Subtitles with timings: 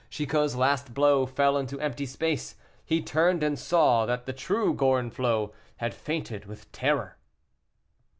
[0.09, 2.55] Chicot's last blow fell into empty space.
[2.83, 7.17] He turned, and saw that the true Gorenflot had fainted with terror.